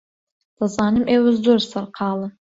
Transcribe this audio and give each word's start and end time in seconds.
دەزانم 0.57 1.05
ئێوە 1.11 1.31
زۆر 1.43 1.59
سەرقاڵن. 1.71 2.31